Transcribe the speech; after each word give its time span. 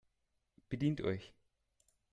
Bedient 0.69 1.01
euch 1.01 1.31